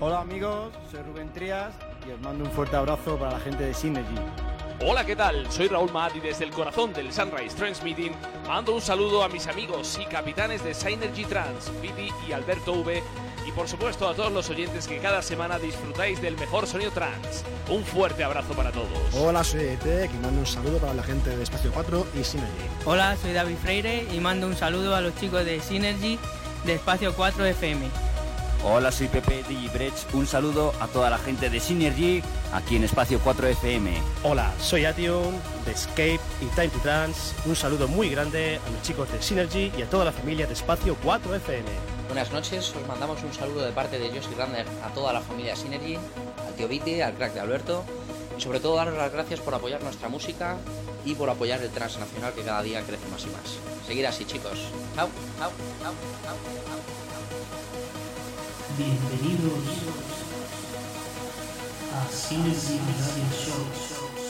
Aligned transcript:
Hola 0.00 0.20
amigos, 0.20 0.74
soy 0.90 1.00
Rubén 1.02 1.32
Trías 1.32 1.74
y 2.06 2.10
os 2.10 2.20
mando 2.20 2.44
un 2.44 2.50
fuerte 2.50 2.76
abrazo 2.76 3.16
para 3.16 3.32
la 3.32 3.40
gente 3.40 3.64
de 3.64 3.72
Synergy. 3.72 4.53
Hola, 4.80 5.06
¿qué 5.06 5.14
tal? 5.14 5.50
Soy 5.50 5.68
Raúl 5.68 5.92
Maad 5.92 6.16
y 6.16 6.20
desde 6.20 6.44
el 6.44 6.50
corazón 6.50 6.92
del 6.92 7.12
Sunrise 7.12 7.54
Transmitting 7.56 8.12
mando 8.46 8.74
un 8.74 8.80
saludo 8.80 9.22
a 9.22 9.28
mis 9.28 9.46
amigos 9.46 9.98
y 10.02 10.04
capitanes 10.06 10.64
de 10.64 10.74
Synergy 10.74 11.24
Trans, 11.24 11.70
Viti 11.80 12.12
y 12.28 12.32
Alberto 12.32 12.72
V, 12.72 13.02
y 13.46 13.52
por 13.52 13.68
supuesto 13.68 14.08
a 14.08 14.14
todos 14.14 14.32
los 14.32 14.50
oyentes 14.50 14.88
que 14.88 14.98
cada 14.98 15.22
semana 15.22 15.58
disfrutáis 15.58 16.20
del 16.20 16.36
mejor 16.36 16.66
sonido 16.66 16.90
trans. 16.90 17.44
Un 17.70 17.84
fuerte 17.84 18.24
abrazo 18.24 18.52
para 18.54 18.72
todos. 18.72 18.88
Hola, 19.14 19.44
soy 19.44 19.60
Etec 19.60 20.12
y 20.12 20.18
mando 20.18 20.40
un 20.40 20.46
saludo 20.46 20.78
para 20.78 20.92
la 20.92 21.04
gente 21.04 21.34
de 21.34 21.42
Espacio 21.42 21.70
4 21.72 22.06
y 22.20 22.24
Synergy. 22.24 22.52
Hola, 22.84 23.16
soy 23.16 23.32
David 23.32 23.56
Freire 23.62 24.06
y 24.12 24.18
mando 24.18 24.46
un 24.48 24.56
saludo 24.56 24.96
a 24.96 25.00
los 25.00 25.14
chicos 25.16 25.44
de 25.44 25.60
Synergy 25.60 26.18
de 26.64 26.74
Espacio 26.74 27.14
4 27.14 27.46
FM. 27.46 28.13
Hola, 28.66 28.90
soy 28.90 29.08
Pepe 29.08 29.44
Digibrech. 29.46 29.92
Un 30.14 30.26
saludo 30.26 30.72
a 30.80 30.88
toda 30.88 31.10
la 31.10 31.18
gente 31.18 31.50
de 31.50 31.60
Synergy 31.60 32.22
aquí 32.50 32.76
en 32.76 32.84
Espacio 32.84 33.20
4 33.22 33.48
FM. 33.48 33.92
Hola, 34.22 34.54
soy 34.58 34.86
Ation 34.86 35.34
de 35.66 35.72
Escape 35.72 36.18
y 36.40 36.46
Time 36.54 36.68
to 36.68 36.78
Dance. 36.82 37.34
Un 37.44 37.56
saludo 37.56 37.88
muy 37.88 38.08
grande 38.08 38.58
a 38.66 38.70
los 38.70 38.80
chicos 38.80 39.12
de 39.12 39.20
Synergy 39.20 39.70
y 39.76 39.82
a 39.82 39.90
toda 39.90 40.06
la 40.06 40.12
familia 40.12 40.46
de 40.46 40.54
Espacio 40.54 40.96
4 41.04 41.34
FM. 41.34 41.68
Buenas 42.06 42.32
noches, 42.32 42.74
os 42.74 42.88
mandamos 42.88 43.22
un 43.22 43.34
saludo 43.34 43.66
de 43.66 43.72
parte 43.72 43.98
de 43.98 44.08
Josie 44.08 44.34
Rander 44.34 44.64
a 44.82 44.88
toda 44.94 45.12
la 45.12 45.20
familia 45.20 45.54
Synergy, 45.54 45.96
al 45.96 46.54
tío 46.56 46.66
Viti, 46.66 47.02
al 47.02 47.12
crack 47.12 47.34
de 47.34 47.40
Alberto 47.40 47.84
y 48.38 48.40
sobre 48.40 48.60
todo 48.60 48.76
daros 48.76 48.96
las 48.96 49.12
gracias 49.12 49.40
por 49.40 49.54
apoyar 49.54 49.82
nuestra 49.82 50.08
música 50.08 50.56
y 51.04 51.14
por 51.14 51.28
apoyar 51.28 51.60
el 51.60 51.68
transnacional 51.68 52.32
que 52.32 52.40
cada 52.40 52.62
día 52.62 52.80
crece 52.80 53.06
más 53.10 53.24
y 53.24 53.26
más. 53.26 53.58
Seguir 53.86 54.06
así 54.06 54.24
chicos. 54.24 54.58
Chao, 54.94 55.10
chao, 55.38 55.50
chao, 55.82 55.92
chao, 56.24 56.36
chao. 56.64 56.93
Bienvenidos 58.76 59.52
a 61.92 62.10
Synergy 62.12 62.80
Radio 62.80 63.24
Show. 63.30 64.23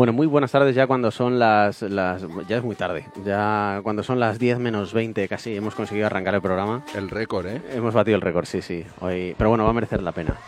Bueno, 0.00 0.14
muy 0.14 0.26
buenas 0.26 0.50
tardes 0.50 0.74
ya 0.74 0.86
cuando 0.86 1.10
son 1.10 1.38
las, 1.38 1.82
las... 1.82 2.24
Ya 2.48 2.56
es 2.56 2.62
muy 2.62 2.74
tarde. 2.74 3.04
Ya 3.22 3.80
cuando 3.82 4.02
son 4.02 4.18
las 4.18 4.38
10 4.38 4.58
menos 4.58 4.94
20 4.94 5.28
casi 5.28 5.54
hemos 5.54 5.74
conseguido 5.74 6.06
arrancar 6.06 6.34
el 6.34 6.40
programa. 6.40 6.82
El 6.94 7.10
récord, 7.10 7.44
¿eh? 7.46 7.60
Hemos 7.74 7.92
batido 7.92 8.16
el 8.16 8.22
récord, 8.22 8.46
sí, 8.46 8.62
sí. 8.62 8.82
Hoy... 9.00 9.34
Pero 9.36 9.50
bueno, 9.50 9.64
va 9.64 9.68
a 9.68 9.72
merecer 9.74 10.02
la 10.02 10.12
pena. 10.12 10.38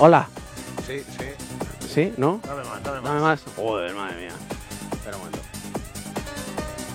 Hola. 0.00 0.28
Sí, 0.86 0.98
sí. 0.98 1.24
¿Sí? 1.88 2.12
¿No? 2.18 2.40
Dame 2.46 2.62
más, 2.64 2.82
dame 2.82 3.00
más. 3.00 3.04
Dame 3.04 3.20
más. 3.22 3.44
Joder, 3.56 3.94
madre 3.94 4.20
mía. 4.20 4.32
Espera 4.92 5.16
un 5.16 5.22
momento. 5.22 5.38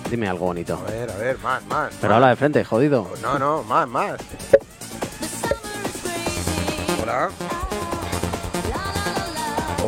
Dime 0.08 0.28
algo 0.28 0.46
bonito. 0.46 0.80
A 0.86 0.90
ver, 0.92 1.10
a 1.10 1.16
ver, 1.16 1.38
más, 1.38 1.66
más. 1.66 1.92
Pero 2.00 2.10
más. 2.10 2.16
habla 2.18 2.28
de 2.28 2.36
frente, 2.36 2.64
jodido. 2.64 3.10
No, 3.20 3.36
no, 3.36 3.64
más, 3.64 3.88
más. 3.88 4.20
Hola. 7.02 7.30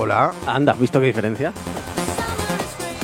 Hola. 0.02 0.32
Anda, 0.46 0.72
¿has 0.72 0.80
visto 0.80 0.98
qué 0.98 1.04
diferencia? 1.04 1.52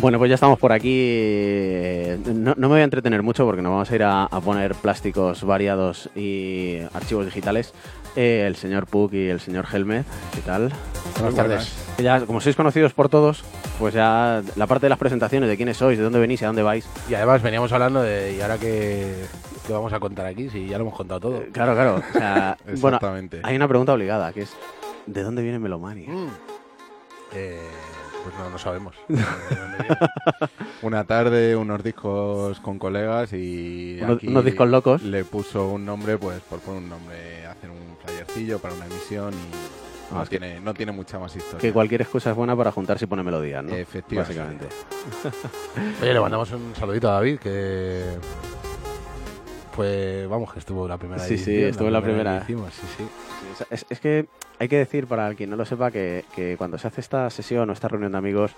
Bueno, 0.00 0.16
pues 0.16 0.30
ya 0.30 0.36
estamos 0.36 0.58
por 0.58 0.72
aquí. 0.72 2.16
No, 2.24 2.54
no 2.56 2.68
me 2.68 2.74
voy 2.74 2.80
a 2.80 2.84
entretener 2.84 3.22
mucho 3.22 3.44
porque 3.44 3.60
nos 3.60 3.70
vamos 3.70 3.90
a 3.90 3.94
ir 3.94 4.02
a, 4.02 4.24
a 4.24 4.40
poner 4.40 4.74
plásticos 4.74 5.44
variados 5.44 6.08
y 6.16 6.78
archivos 6.94 7.26
digitales. 7.26 7.74
Eh, 8.16 8.44
el 8.46 8.56
señor 8.56 8.86
Puck 8.86 9.12
y 9.12 9.28
el 9.28 9.40
señor 9.40 9.66
Helmet, 9.70 10.06
¿qué 10.34 10.40
tal? 10.40 10.72
Buenas 11.20 11.34
tardes. 11.34 11.72
Ya, 11.98 12.24
como 12.24 12.40
sois 12.40 12.56
conocidos 12.56 12.94
por 12.94 13.10
todos, 13.10 13.44
pues 13.78 13.92
ya 13.92 14.40
la 14.56 14.66
parte 14.66 14.86
de 14.86 14.88
las 14.88 14.98
presentaciones 14.98 15.50
de 15.50 15.56
quiénes 15.58 15.76
sois, 15.76 15.98
de 15.98 16.04
dónde 16.04 16.18
venís 16.18 16.40
y 16.40 16.44
a 16.44 16.48
dónde 16.48 16.62
vais. 16.62 16.88
Y 17.10 17.14
además 17.14 17.42
veníamos 17.42 17.70
hablando 17.72 18.00
de. 18.00 18.36
¿Y 18.38 18.40
ahora 18.40 18.56
qué, 18.56 19.26
qué 19.66 19.72
vamos 19.74 19.92
a 19.92 20.00
contar 20.00 20.24
aquí? 20.24 20.48
Si 20.48 20.66
ya 20.66 20.78
lo 20.78 20.84
hemos 20.84 20.96
contado 20.96 21.20
todo. 21.20 21.42
Claro, 21.52 21.74
claro. 21.74 21.96
O 21.96 22.12
sea, 22.14 22.56
bueno, 22.80 22.98
hay 23.42 23.54
una 23.54 23.68
pregunta 23.68 23.92
obligada 23.92 24.32
que 24.32 24.44
es: 24.44 24.56
¿de 25.04 25.22
dónde 25.22 25.42
viene 25.42 25.58
Melomania? 25.58 26.08
Mm. 26.08 26.55
Eh, 27.36 27.60
pues 28.24 28.34
no, 28.38 28.50
no 28.50 28.58
sabemos. 28.58 28.94
Una 30.82 31.04
tarde, 31.04 31.54
unos 31.56 31.82
discos 31.82 32.58
con 32.60 32.78
colegas 32.78 33.32
y. 33.32 33.98
Unos- 34.02 34.16
aquí 34.16 34.28
unos 34.28 34.44
discos 34.44 34.68
locos. 34.68 35.02
Le 35.02 35.24
puso 35.24 35.68
un 35.68 35.84
nombre, 35.84 36.18
pues 36.18 36.40
por 36.40 36.60
poner 36.60 36.82
un 36.82 36.88
nombre, 36.88 37.46
hacer 37.46 37.70
un 37.70 37.96
flyercillo 38.04 38.58
para 38.58 38.74
una 38.74 38.86
emisión 38.86 39.32
y. 39.34 39.54
Ah, 40.12 40.18
No, 40.20 40.26
tiene, 40.26 40.60
no 40.60 40.72
tiene 40.72 40.92
mucha 40.92 41.18
más 41.18 41.34
historia. 41.34 41.58
Que 41.58 41.72
cualquier 41.72 42.02
excusa 42.02 42.30
es 42.30 42.36
buena 42.36 42.54
para 42.56 42.70
juntarse 42.70 43.06
y 43.06 43.08
poner 43.08 43.24
melodías, 43.24 43.64
¿no? 43.64 43.74
Efectivamente. 43.74 44.38
Básicamente. 44.38 44.68
Oye, 46.02 46.12
le 46.14 46.20
mandamos 46.20 46.50
un 46.52 46.74
saludito 46.76 47.08
a 47.10 47.14
David 47.14 47.38
que. 47.38 48.04
Pues 49.76 50.26
vamos, 50.28 50.52
que 50.52 50.58
estuvo 50.58 50.88
la 50.88 50.96
primera 50.96 51.20
Sí, 51.22 51.36
sí, 51.36 51.50
edición, 51.50 51.70
estuvo 51.70 51.86
en 51.88 51.92
la 51.92 52.02
primera. 52.02 52.38
hicimos, 52.42 52.72
sí, 52.74 52.86
sí. 52.96 53.04
Sí, 53.58 53.64
es, 53.70 53.86
es 53.90 54.00
que 54.00 54.26
hay 54.58 54.68
que 54.68 54.78
decir, 54.78 55.06
para 55.06 55.34
quien 55.34 55.50
no 55.50 55.56
lo 55.56 55.64
sepa, 55.66 55.90
que, 55.90 56.24
que 56.34 56.56
cuando 56.56 56.78
se 56.78 56.88
hace 56.88 57.02
esta 57.02 57.28
sesión 57.30 57.68
o 57.68 57.72
esta 57.74 57.86
reunión 57.88 58.12
de 58.12 58.18
amigos, 58.18 58.52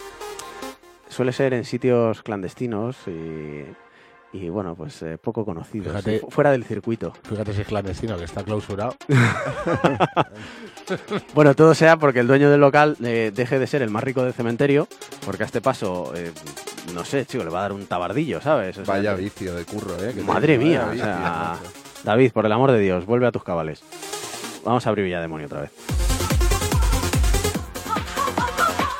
suele 1.08 1.32
ser 1.32 1.54
en 1.54 1.64
sitios 1.64 2.22
clandestinos 2.22 2.96
y, 3.08 3.64
y, 4.32 4.48
bueno, 4.50 4.74
pues 4.74 5.00
eh, 5.02 5.16
poco 5.18 5.44
conocidos, 5.44 5.88
Fíjate- 5.88 6.20
sí, 6.20 6.26
fuera 6.28 6.50
del 6.50 6.64
circuito. 6.64 7.12
Fíjate 7.28 7.52
si 7.54 7.62
es 7.62 7.66
clandestino, 7.66 8.16
que 8.16 8.24
está 8.24 8.42
clausurado. 8.44 8.94
Bueno, 11.34 11.54
todo 11.54 11.74
sea 11.74 11.98
porque 11.98 12.20
el 12.20 12.26
dueño 12.26 12.50
del 12.50 12.60
local 12.60 12.96
eh, 13.04 13.30
deje 13.34 13.58
de 13.58 13.66
ser 13.66 13.82
el 13.82 13.90
más 13.90 14.02
rico 14.02 14.22
del 14.24 14.32
cementerio, 14.32 14.88
porque 15.26 15.42
a 15.42 15.46
este 15.46 15.60
paso, 15.60 16.12
eh, 16.16 16.32
no 16.94 17.04
sé, 17.04 17.26
chico, 17.26 17.44
le 17.44 17.50
va 17.50 17.58
a 17.58 17.62
dar 17.62 17.72
un 17.74 17.84
tabardillo, 17.86 18.40
¿sabes? 18.40 18.78
O 18.78 18.84
sea, 18.86 18.94
Vaya 18.94 19.14
que- 19.14 19.22
vicio 19.22 19.54
de 19.54 19.64
curro, 19.66 20.02
¿eh? 20.02 20.14
que 20.14 20.22
Madre 20.22 20.56
tiene, 20.56 20.64
mía, 20.64 20.88
o 20.90 20.94
sea. 20.96 21.56
David, 22.04 22.32
por 22.32 22.46
el 22.46 22.52
amor 22.52 22.72
de 22.72 22.78
Dios, 22.78 23.04
vuelve 23.04 23.26
a 23.26 23.32
tus 23.32 23.44
cabales. 23.44 23.82
Vamos 24.64 24.86
a 24.86 24.88
abrir 24.88 25.04
Villa 25.04 25.20
Demonio 25.20 25.46
otra 25.46 25.60
vez. 25.62 25.72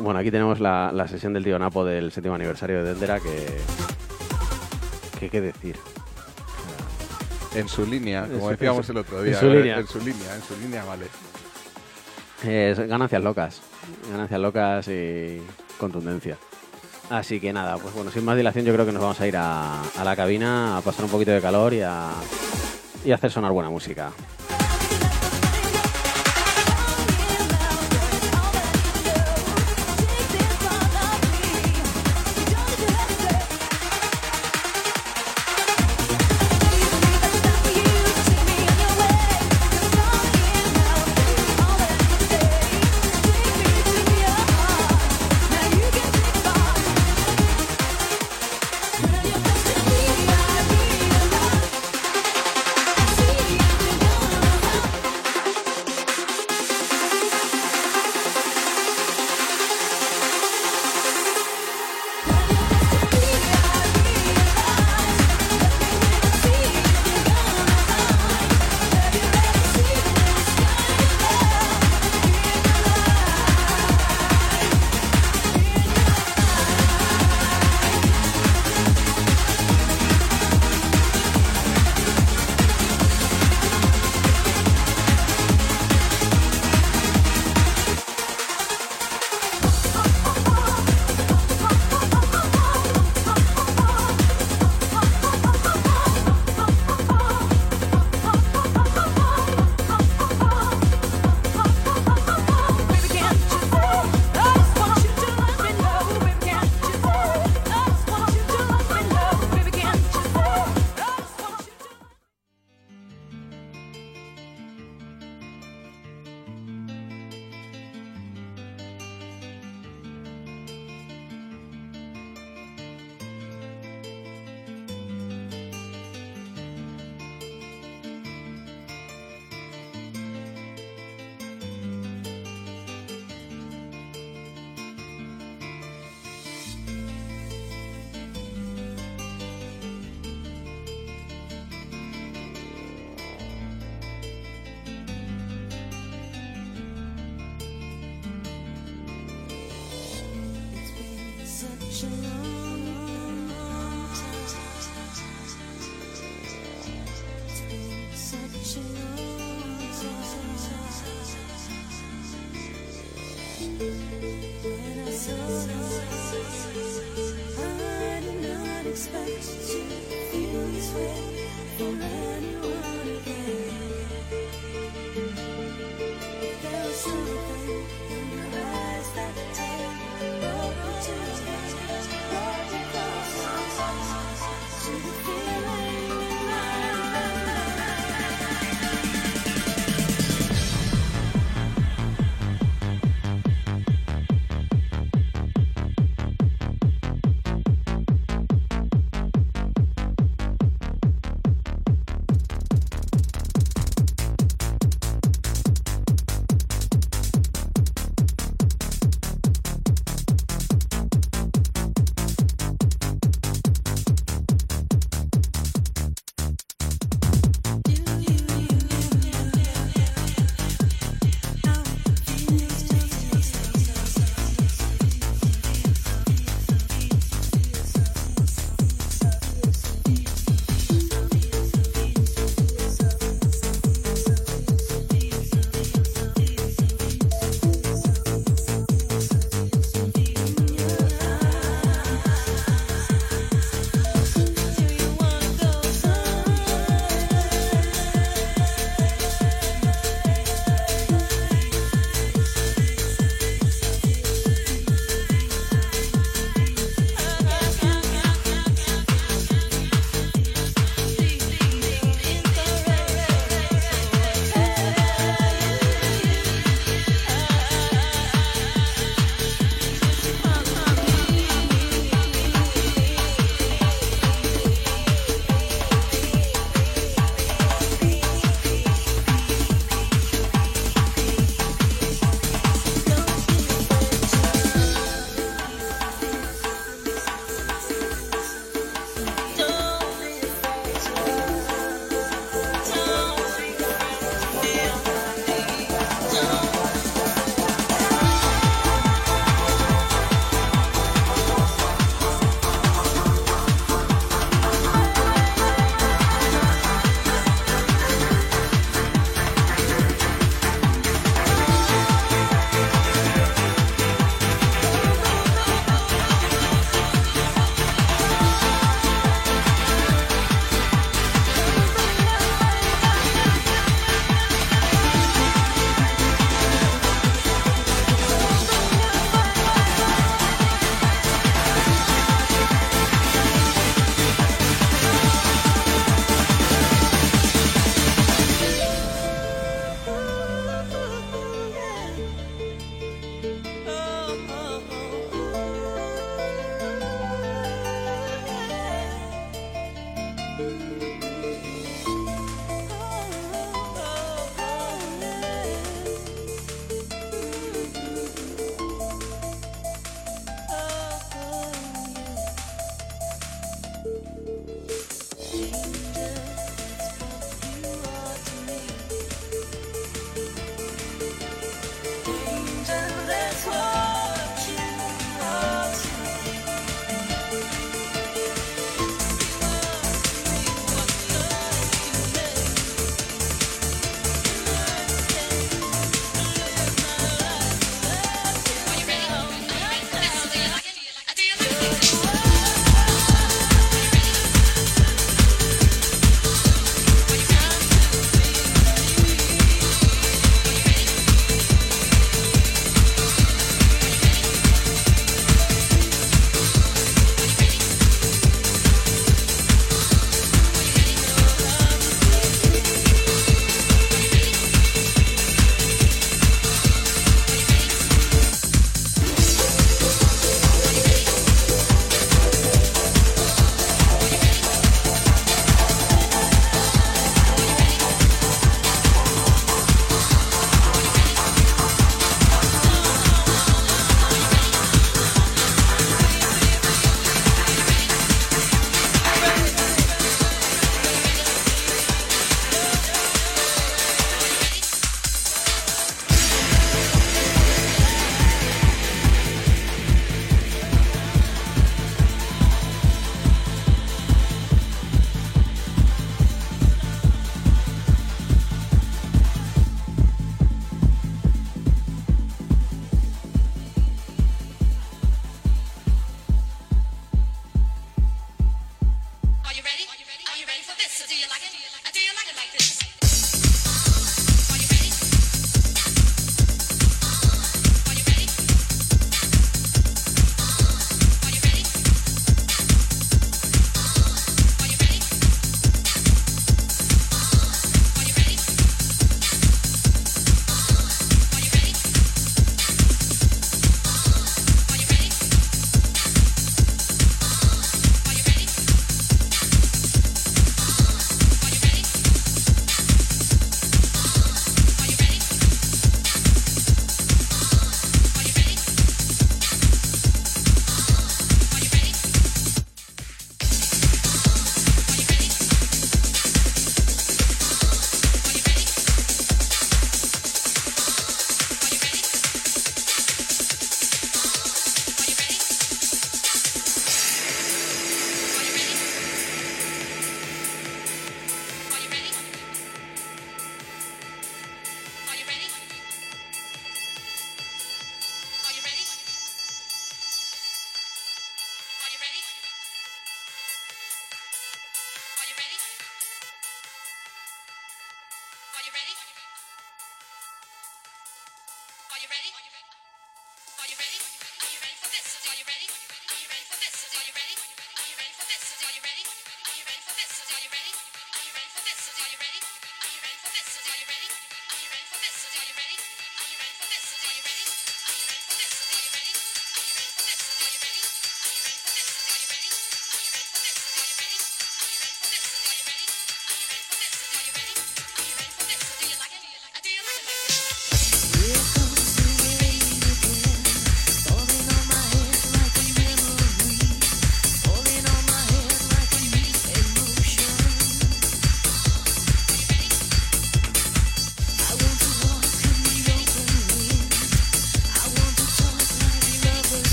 Bueno, 0.00 0.20
aquí 0.20 0.30
tenemos 0.30 0.60
la, 0.60 0.90
la 0.92 1.06
sesión 1.08 1.32
del 1.34 1.44
tío 1.44 1.58
Napo 1.58 1.84
del 1.84 2.12
séptimo 2.12 2.34
aniversario 2.34 2.78
de 2.82 2.90
Dendera 2.90 3.20
que... 3.20 3.46
que 5.24 5.30
qué 5.30 5.40
decir. 5.40 5.76
En 7.54 7.68
su 7.68 7.86
línea, 7.86 8.26
como 8.26 8.40
su- 8.46 8.50
decíamos 8.50 8.86
su- 8.86 8.92
el 8.92 8.98
otro 8.98 9.18
en 9.20 9.24
día. 9.30 9.38
su 9.40 9.46
¿eh? 9.46 9.54
línea. 9.56 9.78
En 9.78 9.86
su 9.86 9.98
línea, 10.00 10.34
en 10.34 10.42
su 10.42 10.56
línea, 10.56 10.84
vale. 10.84 11.06
Es 12.42 12.78
ganancias 12.88 13.22
locas. 13.22 13.60
Ganancias 14.10 14.40
locas 14.40 14.88
y 14.88 15.40
contundencia. 15.78 16.36
Así 17.10 17.38
que 17.38 17.52
nada, 17.52 17.76
pues 17.78 17.94
bueno, 17.94 18.10
sin 18.10 18.24
más 18.24 18.36
dilación 18.36 18.64
yo 18.64 18.72
creo 18.72 18.86
que 18.86 18.92
nos 18.92 19.02
vamos 19.02 19.20
a 19.20 19.26
ir 19.26 19.36
a, 19.36 19.82
a 19.82 20.04
la 20.04 20.16
cabina 20.16 20.78
a 20.78 20.80
pasar 20.80 21.04
un 21.04 21.10
poquito 21.10 21.30
de 21.30 21.40
calor 21.40 21.74
y 21.74 21.82
a, 21.82 22.10
y 23.04 23.12
a 23.12 23.14
hacer 23.14 23.30
sonar 23.30 23.52
buena 23.52 23.70
música. 23.70 24.10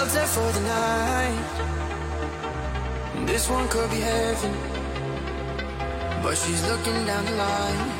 Shelter 0.00 0.26
for 0.26 0.52
the 0.52 0.60
night. 0.60 1.46
This 3.26 3.50
one 3.50 3.68
could 3.68 3.90
be 3.90 4.00
heaven, 4.00 4.52
but 6.22 6.36
she's 6.36 6.62
looking 6.68 7.04
down 7.04 7.24
the 7.26 7.32
line. 7.32 7.99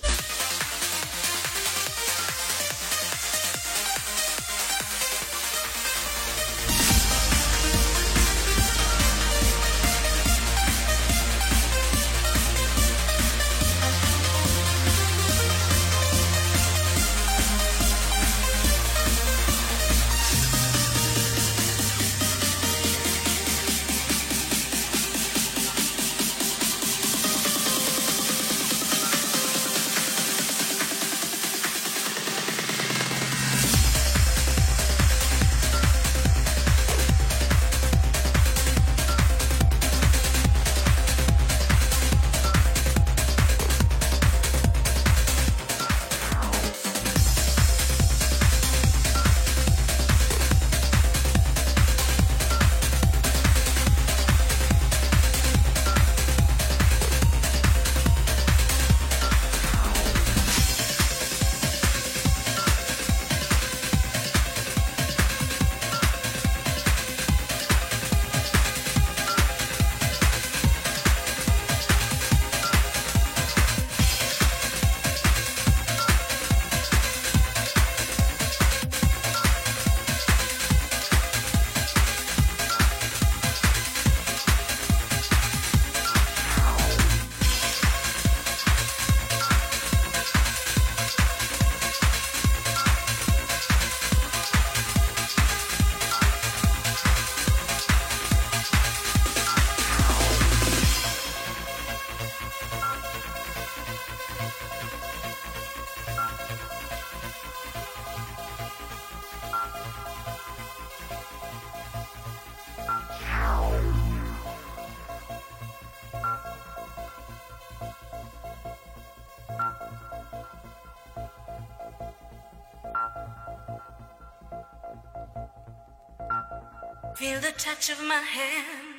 Feel 127.21 127.39
the 127.39 127.51
touch 127.55 127.91
of 127.91 127.99
my 128.07 128.15
hand. 128.15 128.95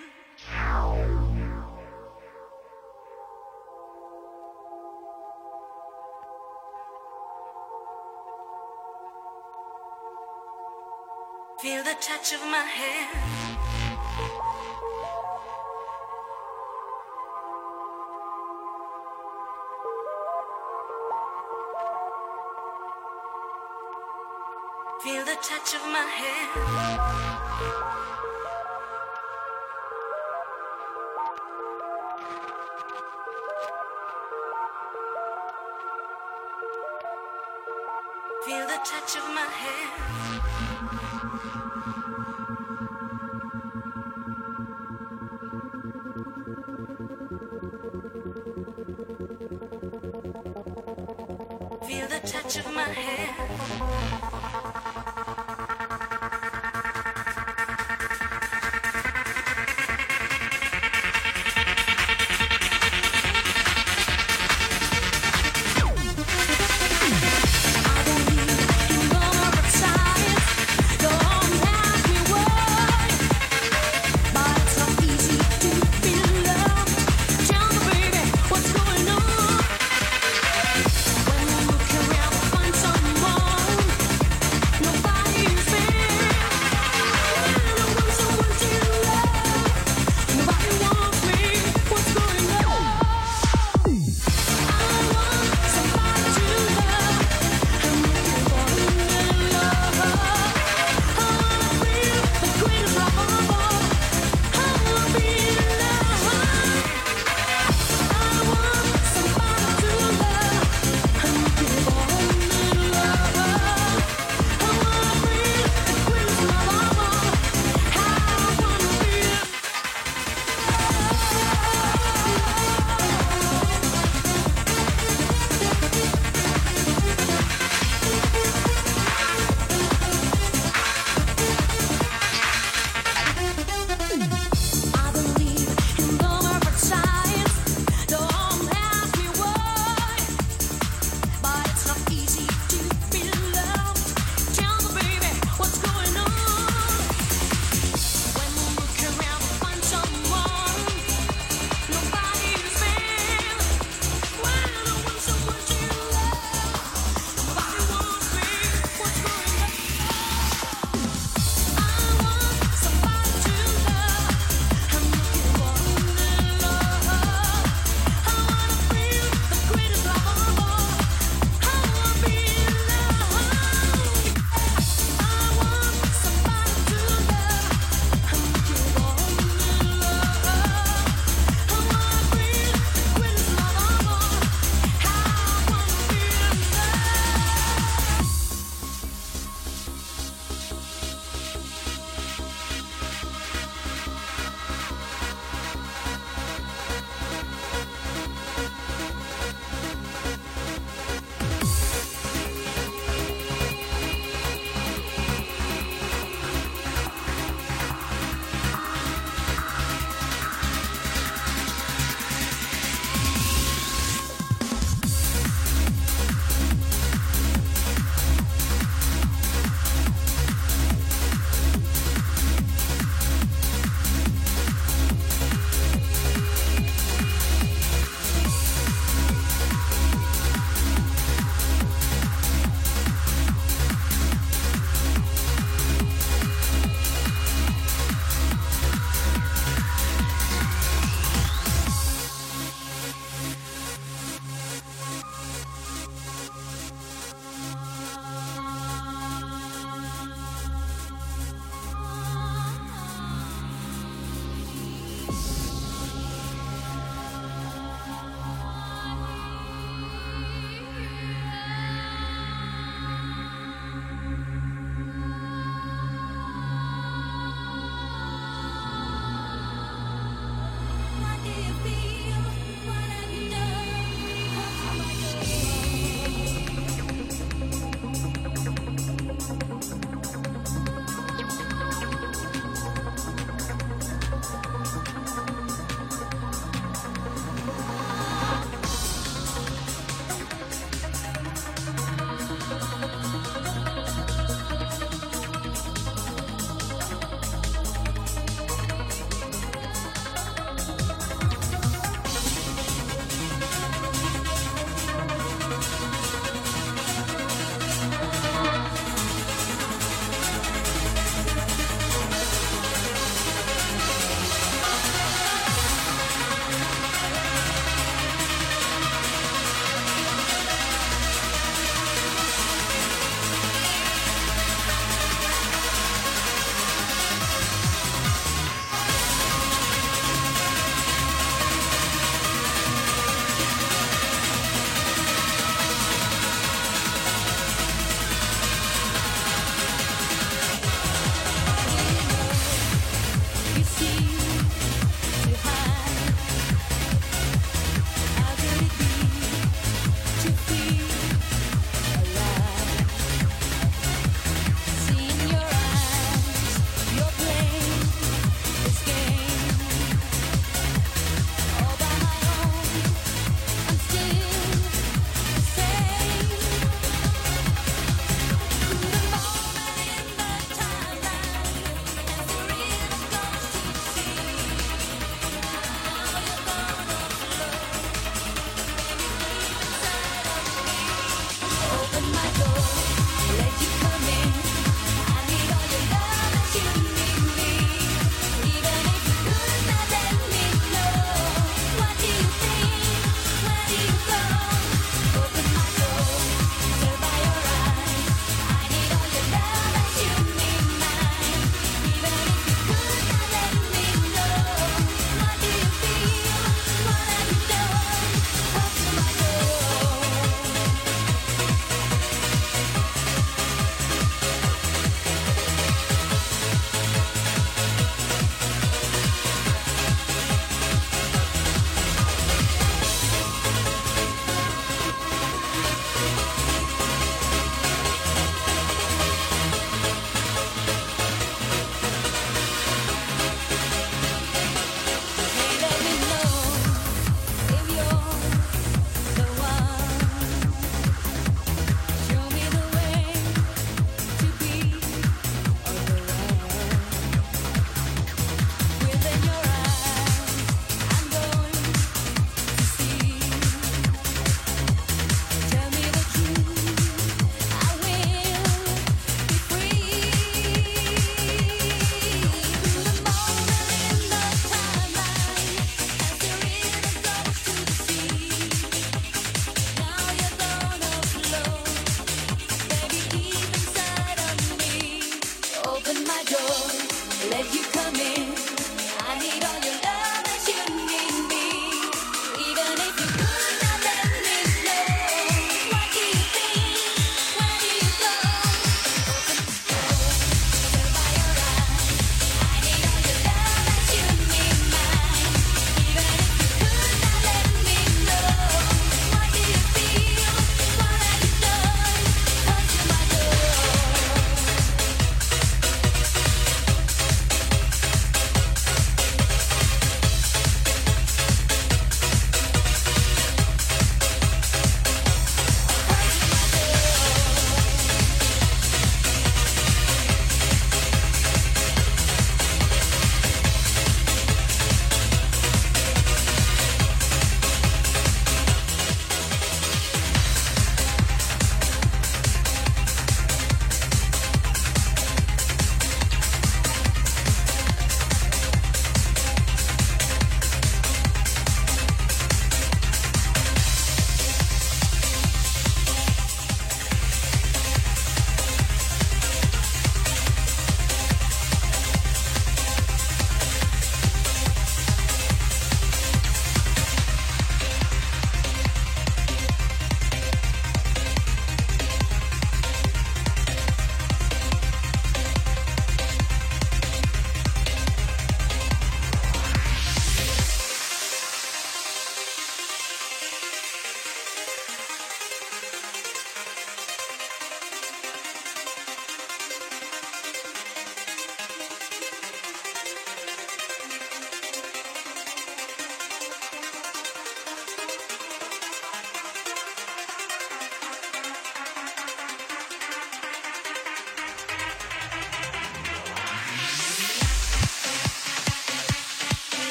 Feel 11.61 11.83
the 11.83 11.97
touch 12.01 12.33
of 12.33 12.41
my 12.43 12.59
hand. 12.59 13.19
Feel 25.03 25.25
the 25.25 25.37
touch 25.43 25.75
of 25.75 25.83
my 25.91 26.07
hand. 26.21 28.02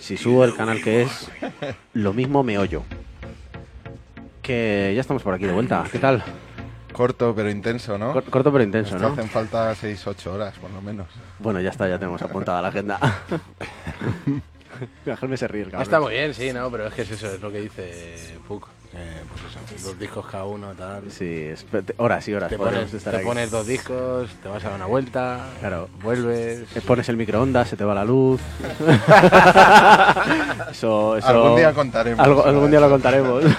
Si 0.00 0.16
subo 0.16 0.44
el 0.44 0.54
canal 0.56 0.82
que 0.82 1.02
es, 1.02 1.28
lo 1.94 2.12
mismo 2.12 2.42
me 2.42 2.58
oyo. 2.58 2.82
Que 4.42 4.92
ya 4.94 5.00
estamos 5.00 5.22
por 5.22 5.34
aquí 5.34 5.44
de 5.44 5.52
vuelta. 5.52 5.84
¿Qué 5.90 5.98
tal? 5.98 6.22
Corto 6.92 7.32
pero 7.34 7.48
intenso, 7.48 7.96
¿no? 7.96 8.12
Cor- 8.12 8.24
corto 8.24 8.52
pero 8.52 8.64
intenso, 8.64 8.96
Esto 8.96 9.08
¿no? 9.08 9.14
hacen 9.14 9.28
falta 9.30 9.72
6-8 9.74 10.26
horas, 10.26 10.58
por 10.58 10.70
lo 10.70 10.82
menos. 10.82 11.06
Bueno, 11.38 11.60
ya 11.60 11.70
está, 11.70 11.88
ya 11.88 11.98
tenemos 11.98 12.20
apuntada 12.20 12.60
la 12.60 12.68
agenda. 12.68 12.98
Jaime 15.20 15.36
se 15.36 15.48
ríe 15.48 15.62
el 15.62 15.66
cabrón. 15.70 15.82
Está 15.82 16.00
muy 16.00 16.12
bien, 16.12 16.34
sí, 16.34 16.52
no, 16.52 16.70
pero 16.70 16.86
es 16.88 16.94
que 16.94 17.02
es 17.02 17.10
eso, 17.12 17.32
es 17.32 17.40
lo 17.40 17.50
que 17.52 17.60
dice 17.60 18.36
Puck. 18.48 18.68
Pues 19.72 19.84
dos 19.84 19.98
discos 19.98 20.26
cada 20.26 20.44
uno, 20.44 20.72
tal. 20.74 21.10
Sí, 21.10 21.48
es- 21.52 21.64
te- 21.64 21.94
horas 21.96 22.26
y 22.28 22.34
horas 22.34 22.50
Te 22.50 22.58
pones, 22.58 22.92
estar 22.94 23.12
te 23.12 23.16
aquí. 23.18 23.26
pones 23.26 23.50
dos 23.50 23.66
discos, 23.66 24.30
te 24.42 24.48
vas 24.48 24.62
a 24.64 24.68
dar 24.68 24.76
una 24.76 24.86
vuelta, 24.86 25.46
Claro. 25.60 25.88
vuelves. 26.02 26.66
Te 26.68 26.80
pones 26.82 27.08
el 27.08 27.16
microondas, 27.16 27.68
se 27.68 27.76
te 27.76 27.84
va 27.84 27.94
la 27.94 28.04
luz. 28.04 28.40
eso, 30.70 31.16
eso- 31.16 31.26
Algún 31.26 31.56
día 31.56 31.72
contaremos 31.72 32.24
Algo- 32.24 32.44
algún 32.44 32.70
día 32.70 32.80
lo 32.80 32.90
contaremos. 32.90 33.44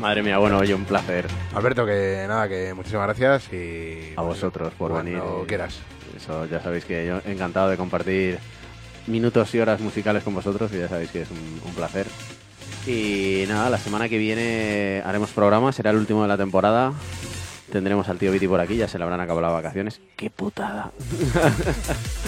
Madre 0.00 0.22
mía, 0.22 0.38
bueno, 0.38 0.58
oye, 0.58 0.74
un 0.74 0.84
placer. 0.84 1.26
Alberto, 1.54 1.86
que 1.86 2.24
nada, 2.28 2.48
que 2.48 2.74
muchísimas 2.74 3.06
gracias 3.06 3.52
y... 3.52 4.12
A 4.16 4.22
vosotros 4.22 4.72
por 4.76 4.92
venir. 4.92 5.18
Cuando 5.18 5.46
quieras. 5.46 5.78
Eso, 6.16 6.46
ya 6.46 6.60
sabéis 6.60 6.84
que 6.84 7.06
yo 7.06 7.20
encantado 7.24 7.68
de 7.70 7.76
compartir 7.76 8.38
minutos 9.06 9.54
y 9.54 9.60
horas 9.60 9.80
musicales 9.80 10.22
con 10.22 10.34
vosotros 10.34 10.70
y 10.74 10.78
ya 10.78 10.88
sabéis 10.88 11.10
que 11.10 11.22
es 11.22 11.30
un, 11.30 11.60
un 11.64 11.74
placer. 11.74 12.06
Y 12.86 13.44
nada, 13.48 13.70
la 13.70 13.78
semana 13.78 14.08
que 14.08 14.18
viene 14.18 15.02
haremos 15.06 15.30
programa, 15.30 15.72
será 15.72 15.90
el 15.90 15.96
último 15.96 16.22
de 16.22 16.28
la 16.28 16.36
temporada. 16.36 16.92
Tendremos 17.72 18.08
al 18.08 18.18
tío 18.18 18.30
Viti 18.30 18.46
por 18.46 18.60
aquí, 18.60 18.76
ya 18.76 18.86
se 18.86 18.98
le 18.98 19.04
habrán 19.04 19.20
acabado 19.20 19.40
las 19.40 19.52
vacaciones. 19.52 20.00
¡Qué 20.16 20.30
putada! 20.30 20.90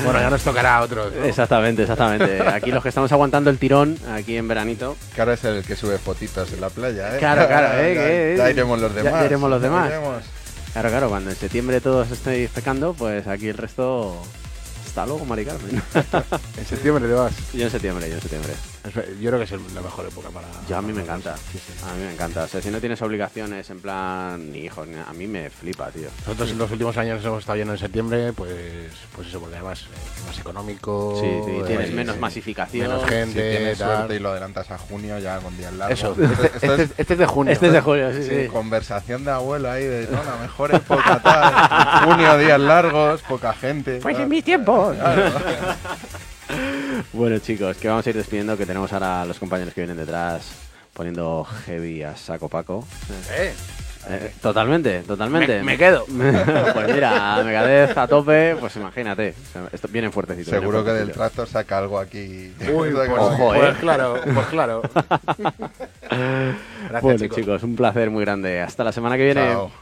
Bueno, 0.04 0.20
ya 0.20 0.28
nos 0.30 0.42
tocará 0.42 0.76
a 0.78 0.82
otros. 0.82 1.12
¿no? 1.14 1.24
Exactamente, 1.24 1.82
exactamente. 1.82 2.40
Aquí 2.42 2.70
los 2.70 2.82
que 2.82 2.90
estamos 2.90 3.10
aguantando 3.12 3.48
el 3.50 3.58
tirón, 3.58 3.96
aquí 4.12 4.36
en 4.36 4.46
veranito. 4.46 4.96
Ahora 5.18 5.34
es 5.34 5.44
el 5.44 5.64
que 5.64 5.74
sube 5.74 5.98
fotitos 5.98 6.52
en 6.52 6.60
la 6.60 6.68
playa, 6.68 7.16
¿eh? 7.16 7.18
Claro, 7.18 7.46
claro, 7.46 7.68
¿eh? 7.78 7.94
ya, 7.94 8.04
que- 8.04 8.34
ya 8.38 8.50
iremos 8.50 8.78
los 8.80 8.94
demás. 8.94 9.12
ya 9.12 9.24
iremos 9.24 9.50
los 9.50 9.62
demás. 9.62 9.88
iremos. 9.88 10.22
Claro, 10.72 10.88
claro, 10.90 11.08
cuando 11.08 11.30
en 11.30 11.36
septiembre 11.36 11.80
todos 11.80 12.10
estéis 12.10 12.50
pecando, 12.50 12.92
pues 12.94 13.26
aquí 13.26 13.48
el 13.48 13.56
resto... 13.56 14.20
Hasta 14.86 15.06
luego, 15.06 15.24
Mari 15.24 15.44
Carmen. 15.44 15.82
En 16.58 16.66
septiembre 16.66 17.06
te 17.08 17.14
vas. 17.14 17.32
yo 17.52 17.64
en 17.64 17.70
septiembre, 17.70 18.08
yo 18.08 18.14
en 18.14 18.20
septiembre. 18.20 18.52
Yo 19.20 19.30
creo 19.30 19.38
que 19.38 19.44
es 19.44 19.52
el- 19.52 19.74
la 19.74 19.80
mejor 19.80 20.06
época 20.06 20.28
para. 20.30 20.46
Yo 20.68 20.76
a 20.76 20.82
mí 20.82 20.92
me 20.92 21.02
encanta. 21.02 21.36
Sí, 21.36 21.58
sí. 21.58 21.72
A 21.88 21.94
mí 21.94 22.04
me 22.04 22.12
encanta. 22.12 22.44
O 22.44 22.48
sea, 22.48 22.60
si 22.62 22.70
no 22.70 22.80
tienes 22.80 23.00
obligaciones 23.02 23.68
en 23.70 23.80
plan 23.80 24.52
ni 24.52 24.60
hijos, 24.60 24.86
ni- 24.86 24.96
a 24.96 25.12
mí 25.12 25.26
me 25.26 25.50
flipa, 25.50 25.90
tío. 25.90 26.08
Nosotros 26.26 26.50
en 26.50 26.58
los 26.58 26.70
últimos 26.70 26.96
años 26.96 27.24
hemos 27.24 27.40
estado 27.40 27.56
yendo 27.58 27.72
en 27.74 27.78
septiembre, 27.78 28.32
pues, 28.32 28.54
pues 29.14 29.28
eso, 29.28 29.40
porque 29.40 29.56
además 29.56 29.84
es 30.18 30.26
más 30.26 30.38
económico. 30.38 31.18
Sí, 31.20 31.28
sí, 31.44 31.62
tienes 31.66 31.90
eh, 31.90 31.92
menos 31.94 32.18
masificación. 32.18 32.86
Menos 32.88 33.02
Si 33.02 33.08
gente, 33.08 33.50
tienes 33.56 33.78
tal. 33.78 33.96
suerte 33.96 34.14
y 34.16 34.18
lo 34.18 34.30
adelantas 34.30 34.70
a 34.70 34.78
junio 34.78 35.18
ya 35.18 35.38
con 35.38 35.56
días 35.56 35.72
largos. 35.74 35.98
Eso, 35.98 36.16
este, 36.20 36.46
esto 36.46 36.74
este- 36.74 36.94
este 37.02 37.12
es 37.14 37.18
de 37.18 37.26
junio. 37.26 37.52
Este 37.52 37.66
es 37.66 37.72
de 37.72 37.80
julio, 37.80 38.12
sí, 38.12 38.22
sí. 38.22 38.48
Conversación 38.48 39.24
de 39.24 39.30
abuelo 39.30 39.70
ahí 39.70 39.84
de 39.84 40.06
no, 40.10 40.22
la 40.22 40.36
mejor 40.40 40.74
época 40.74 41.20
tal. 41.22 42.04
junio, 42.04 42.38
días 42.38 42.60
largos, 42.60 43.22
poca 43.22 43.52
gente. 43.52 43.98
Pues 44.02 44.14
tal. 44.14 44.22
en 44.24 44.28
mis 44.28 44.44
tiempos. 44.44 44.96
Claro. 44.96 45.32
Bueno, 47.12 47.38
chicos, 47.38 47.76
que 47.76 47.88
vamos 47.88 48.06
a 48.06 48.10
ir 48.10 48.16
despidiendo, 48.16 48.56
que 48.56 48.66
tenemos 48.66 48.92
ahora 48.92 49.22
a 49.22 49.24
los 49.24 49.38
compañeros 49.38 49.74
que 49.74 49.80
vienen 49.82 49.96
detrás 49.96 50.48
poniendo 50.92 51.44
heavy 51.66 52.02
a 52.02 52.16
saco 52.16 52.48
Paco. 52.48 52.86
Eh, 53.32 53.52
Eh, 54.08 54.32
totalmente, 54.40 55.00
totalmente. 55.02 55.56
Me- 55.58 55.64
me 55.64 55.76
quedo. 55.78 56.04
pues 56.06 56.94
mira, 56.94 57.42
Megadeth 57.44 57.98
a 57.98 58.06
tope, 58.06 58.54
pues 58.60 58.76
imagínate. 58.76 59.34
o 59.36 59.52
sea, 59.52 59.68
Esto 59.72 59.88
viene 59.88 60.10
fuertecito. 60.12 60.52
viene 60.52 60.60
Seguro 60.64 60.84
que 60.84 60.92
del 60.92 61.10
tractor 61.10 61.48
saca 61.48 61.78
algo 61.78 61.98
aquí. 61.98 62.52
Uy, 62.72 62.90
pues. 62.94 63.10
Ojo, 63.10 63.54
eh. 63.56 63.58
pues 63.58 63.76
claro, 63.78 64.20
pues 64.32 64.46
claro. 64.46 64.82
Gracias, 66.08 67.02
bueno, 67.02 67.18
chicos. 67.18 67.36
chicos, 67.36 67.62
un 67.64 67.74
placer 67.74 68.10
muy 68.10 68.24
grande. 68.24 68.60
Hasta 68.60 68.84
la 68.84 68.92
semana 68.92 69.16
que 69.16 69.24
viene. 69.24 69.44
Chao. 69.44 69.72